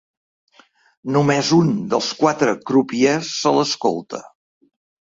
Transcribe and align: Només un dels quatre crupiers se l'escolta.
Només 1.17 1.51
un 1.59 1.69
dels 1.93 2.09
quatre 2.23 2.57
crupiers 2.73 3.33
se 3.45 3.57
l'escolta. 3.61 4.27